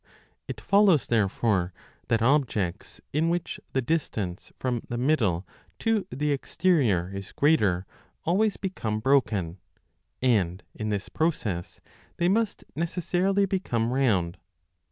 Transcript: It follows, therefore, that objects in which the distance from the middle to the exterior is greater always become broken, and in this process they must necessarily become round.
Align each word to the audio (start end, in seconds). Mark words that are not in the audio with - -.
It 0.47 0.59
follows, 0.59 1.05
therefore, 1.05 1.73
that 2.07 2.23
objects 2.23 3.01
in 3.13 3.29
which 3.29 3.59
the 3.73 3.83
distance 3.83 4.51
from 4.57 4.81
the 4.89 4.97
middle 4.97 5.45
to 5.77 6.07
the 6.09 6.31
exterior 6.31 7.11
is 7.13 7.31
greater 7.31 7.85
always 8.23 8.57
become 8.57 8.99
broken, 8.99 9.59
and 10.19 10.63
in 10.73 10.89
this 10.89 11.07
process 11.07 11.81
they 12.17 12.29
must 12.29 12.63
necessarily 12.75 13.45
become 13.45 13.93
round. 13.93 14.39